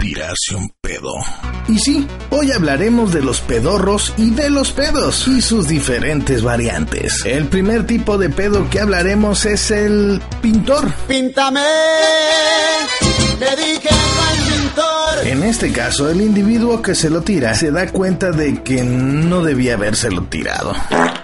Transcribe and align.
tirarse 0.00 0.54
un 0.54 0.70
pedo. 0.80 1.12
Y 1.68 1.78
sí, 1.78 2.06
hoy 2.30 2.52
hablaremos 2.52 3.12
de 3.12 3.22
los 3.22 3.40
pedorros 3.40 4.14
y 4.16 4.30
de 4.30 4.50
los 4.50 4.72
pedos 4.72 5.28
y 5.28 5.42
sus 5.42 5.68
diferentes 5.68 6.42
variantes. 6.42 7.24
El 7.24 7.46
primer 7.46 7.86
tipo 7.86 8.16
de 8.16 8.30
pedo 8.30 8.68
que 8.70 8.80
hablaremos 8.80 9.44
es 9.44 9.70
el 9.70 10.20
pintor. 10.40 10.92
Píntame, 11.06 11.60
le 13.38 13.56
dije 13.56 13.97
este 15.48 15.72
caso, 15.72 16.10
el 16.10 16.20
individuo 16.20 16.82
que 16.82 16.94
se 16.94 17.10
lo 17.10 17.22
tira 17.22 17.54
se 17.54 17.70
da 17.70 17.88
cuenta 17.88 18.30
de 18.30 18.62
que 18.62 18.84
no 18.84 19.42
debía 19.42 19.74
habérselo 19.74 20.22
tirado. 20.24 20.74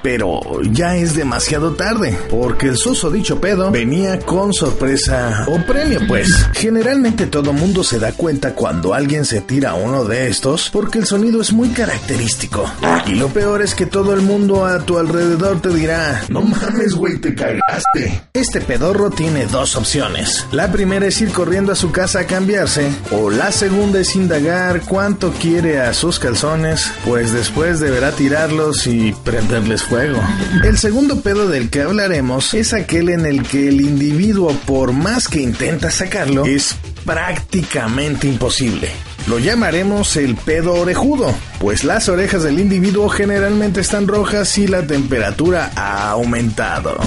Pero 0.02 0.40
ya 0.70 0.96
es 0.96 1.14
demasiado 1.14 1.72
tarde, 1.72 2.18
porque 2.30 2.68
el 2.68 2.76
susodicho 2.76 3.40
pedo 3.40 3.70
venía 3.70 4.18
con 4.20 4.52
sorpresa 4.52 5.46
o 5.48 5.64
premio, 5.66 6.00
pues. 6.08 6.28
Generalmente 6.54 7.26
todo 7.26 7.52
mundo 7.52 7.84
se 7.84 7.98
da 7.98 8.12
cuenta 8.12 8.54
cuando 8.54 8.94
alguien 8.94 9.24
se 9.24 9.40
tira 9.40 9.74
uno 9.74 10.04
de 10.04 10.28
estos, 10.28 10.70
porque 10.70 10.98
el 10.98 11.06
sonido 11.06 11.40
es 11.40 11.52
muy 11.52 11.68
característico. 11.68 12.70
Y 13.06 13.14
lo 13.14 13.28
peor 13.28 13.62
es 13.62 13.74
que 13.74 13.86
todo 13.86 14.14
el 14.14 14.22
mundo 14.22 14.64
a 14.64 14.80
tu 14.80 14.98
alrededor 14.98 15.60
te 15.60 15.68
dirá, 15.68 16.22
no 16.28 16.42
mames, 16.42 16.94
güey, 16.94 17.18
te 17.18 17.34
cagaste. 17.34 18.22
Este 18.32 18.60
pedorro 18.60 19.10
tiene 19.10 19.46
dos 19.46 19.76
opciones. 19.76 20.46
La 20.52 20.72
primera 20.72 21.06
es 21.06 21.20
ir 21.20 21.30
corriendo 21.30 21.72
a 21.72 21.76
su 21.76 21.92
casa 21.92 22.20
a 22.20 22.26
cambiarse, 22.26 22.90
o 23.10 23.30
la 23.30 23.52
segunda 23.52 24.00
es 24.00 24.13
indagar 24.16 24.82
cuánto 24.82 25.32
quiere 25.32 25.80
a 25.80 25.94
sus 25.94 26.18
calzones, 26.18 26.90
pues 27.04 27.32
después 27.32 27.80
deberá 27.80 28.12
tirarlos 28.12 28.86
y 28.86 29.12
prenderles 29.24 29.82
fuego. 29.82 30.20
El 30.64 30.78
segundo 30.78 31.20
pedo 31.20 31.48
del 31.48 31.70
que 31.70 31.82
hablaremos 31.82 32.54
es 32.54 32.72
aquel 32.72 33.08
en 33.08 33.26
el 33.26 33.42
que 33.42 33.68
el 33.68 33.80
individuo, 33.80 34.52
por 34.66 34.92
más 34.92 35.28
que 35.28 35.40
intenta 35.40 35.90
sacarlo, 35.90 36.44
es 36.44 36.76
prácticamente 37.04 38.28
imposible. 38.28 38.90
Lo 39.26 39.38
llamaremos 39.38 40.16
el 40.16 40.36
pedo 40.36 40.74
orejudo, 40.74 41.34
pues 41.58 41.84
las 41.84 42.08
orejas 42.08 42.42
del 42.42 42.60
individuo 42.60 43.08
generalmente 43.08 43.80
están 43.80 44.06
rojas 44.06 44.56
y 44.58 44.66
la 44.66 44.86
temperatura 44.86 45.72
ha 45.76 46.10
aumentado. 46.10 46.98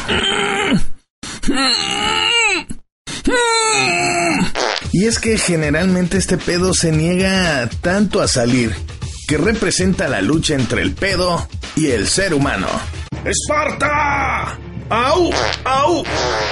Y 5.00 5.06
es 5.06 5.20
que 5.20 5.38
generalmente 5.38 6.18
este 6.18 6.40
pedo 6.40 6.74
se 6.74 6.92
niega 6.92 7.70
tanto 7.82 8.20
a 8.20 8.28
salir, 8.28 8.76
que 9.28 9.38
representa 9.38 10.08
la 10.08 10.22
lucha 10.22 10.56
entre 10.56 10.82
el 10.82 10.96
pedo 10.96 11.48
y 11.76 11.92
el 11.92 12.08
ser 12.08 12.34
humano. 12.34 12.68
¡Esparta! 13.24 14.58
¡Au! 14.90 15.30
¡Au! 15.66 16.04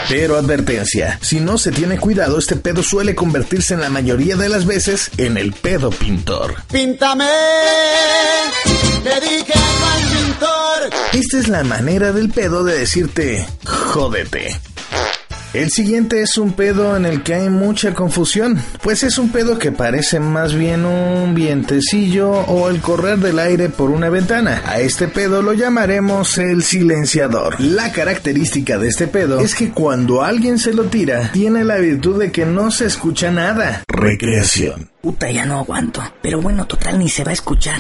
Pero 0.10 0.38
advertencia, 0.38 1.18
si 1.24 1.40
no 1.40 1.58
se 1.58 1.72
tiene 1.72 1.98
cuidado, 1.98 2.38
este 2.38 2.56
pedo 2.56 2.84
suele 2.84 3.16
convertirse 3.16 3.74
en 3.74 3.82
la 3.82 3.90
mayoría 3.90 4.36
de 4.36 4.48
las 4.48 4.68
veces 4.68 5.10
en 5.18 5.38
el 5.38 5.52
pedo 5.52 5.90
pintor. 5.90 6.54
Píntame, 6.72 7.26
le 9.04 9.22
dije 9.22 9.54
al 9.56 10.20
pintor. 10.20 11.00
Esta 11.14 11.40
es 11.40 11.48
la 11.48 11.64
manera 11.64 12.12
del 12.12 12.30
pedo 12.30 12.64
de 12.64 12.78
decirte, 12.78 13.48
jódete. 13.66 14.56
El 15.56 15.72
siguiente 15.72 16.22
es 16.22 16.38
un 16.38 16.52
pedo 16.52 16.98
en 16.98 17.06
el 17.06 17.24
que 17.24 17.34
hay 17.34 17.50
mucha 17.50 17.94
confusión, 17.94 18.62
pues 18.82 19.04
es 19.04 19.18
un 19.18 19.30
pedo 19.30 19.58
que 19.58 19.72
parece 19.72 20.20
más 20.20 20.54
bien 20.54 20.84
un 20.84 21.34
vientecillo 21.34 22.30
o 22.30 22.70
el 22.70 22.82
correr 22.82 23.20
del 23.20 23.40
aire 23.40 23.70
por 23.70 23.90
una 23.90 24.10
ventana. 24.10 24.62
A 24.66 24.82
este 24.82 25.08
pedo 25.08 25.42
lo 25.42 25.54
llamaremos 25.54 26.38
el 26.40 26.62
silenciador. 26.62 27.56
La 27.62 27.94
característica 27.94 28.78
de 28.78 28.90
este 28.90 29.08
pedo 29.08 29.40
es 29.40 29.56
que 29.56 29.70
cuando 29.70 30.24
alguien 30.24 30.60
se 30.60 30.74
lo 30.74 30.88
tira, 30.88 31.32
tiene 31.32 31.64
la 31.64 31.78
virtud 31.78 32.20
de 32.20 32.34
que 32.34 32.46
no 32.46 32.70
se 32.70 32.88
escucha 32.88 33.32
nada. 33.32 33.84
Recreación. 33.88 34.90
Puta, 35.00 35.32
ya 35.32 35.46
no 35.46 35.60
aguanto. 35.60 36.02
Pero 36.22 36.42
bueno, 36.42 36.68
total, 36.68 37.00
ni 37.00 37.08
se 37.08 37.24
va 37.24 37.30
a 37.30 37.36
escuchar. 37.36 37.80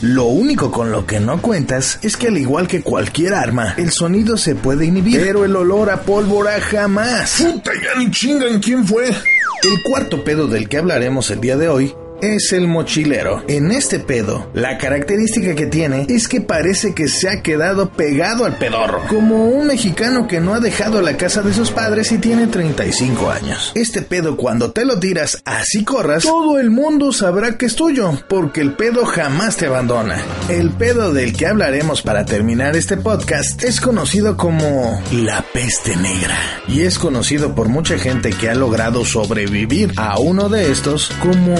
Lo 0.00 0.26
único 0.26 0.70
con 0.70 0.92
lo 0.92 1.06
que 1.06 1.18
no 1.18 1.42
cuentas 1.42 1.98
es 2.02 2.16
que 2.16 2.28
al 2.28 2.38
igual 2.38 2.68
que 2.68 2.82
cualquier 2.82 3.34
arma, 3.34 3.74
el 3.76 3.90
sonido 3.90 4.36
se 4.36 4.54
puede 4.54 4.86
inhibir, 4.86 5.20
pero 5.20 5.44
el 5.44 5.56
olor 5.56 5.90
a 5.90 6.02
pólvora 6.02 6.60
jamás. 6.60 7.42
Puta, 7.42 7.72
ya 7.74 7.98
ni 7.98 8.10
chingan 8.10 8.60
quién 8.60 8.86
fue. 8.86 9.08
El 9.08 9.82
cuarto 9.82 10.22
pedo 10.22 10.46
del 10.46 10.68
que 10.68 10.78
hablaremos 10.78 11.30
el 11.30 11.40
día 11.40 11.56
de 11.56 11.68
hoy 11.68 11.94
es 12.20 12.52
el 12.52 12.66
mochilero. 12.68 13.42
En 13.48 13.70
este 13.70 13.98
pedo, 13.98 14.50
la 14.54 14.78
característica 14.78 15.54
que 15.54 15.66
tiene 15.66 16.06
es 16.08 16.28
que 16.28 16.40
parece 16.40 16.94
que 16.94 17.08
se 17.08 17.28
ha 17.28 17.42
quedado 17.42 17.90
pegado 17.90 18.44
al 18.44 18.56
pedorro, 18.56 19.02
como 19.08 19.46
un 19.46 19.66
mexicano 19.66 20.26
que 20.26 20.40
no 20.40 20.54
ha 20.54 20.60
dejado 20.60 21.02
la 21.02 21.16
casa 21.16 21.42
de 21.42 21.52
sus 21.52 21.70
padres 21.70 22.12
y 22.12 22.18
tiene 22.18 22.46
35 22.46 23.30
años. 23.30 23.72
Este 23.74 24.02
pedo 24.02 24.36
cuando 24.36 24.72
te 24.72 24.84
lo 24.84 24.98
tiras 24.98 25.40
así 25.44 25.84
corras, 25.84 26.24
todo 26.24 26.58
el 26.58 26.70
mundo 26.70 27.12
sabrá 27.12 27.56
que 27.56 27.66
es 27.66 27.76
tuyo, 27.76 28.12
porque 28.28 28.60
el 28.60 28.72
pedo 28.74 29.04
jamás 29.04 29.56
te 29.56 29.66
abandona. 29.66 30.22
El 30.48 30.70
pedo 30.70 31.12
del 31.12 31.36
que 31.36 31.46
hablaremos 31.46 32.02
para 32.02 32.24
terminar 32.24 32.76
este 32.76 32.96
podcast 32.96 33.62
es 33.62 33.80
conocido 33.80 34.36
como 34.36 35.00
la 35.12 35.42
peste 35.52 35.96
negra 35.96 36.36
y 36.66 36.82
es 36.82 36.98
conocido 36.98 37.54
por 37.54 37.68
mucha 37.68 37.98
gente 37.98 38.30
que 38.30 38.48
ha 38.48 38.54
logrado 38.54 39.04
sobrevivir 39.04 39.92
a 39.96 40.18
uno 40.18 40.48
de 40.48 40.70
estos 40.70 41.10
como 41.20 41.56